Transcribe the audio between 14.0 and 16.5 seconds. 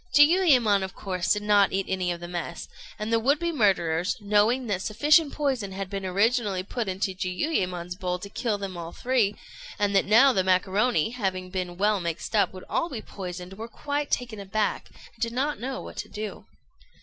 taken aback, and did not know what to do.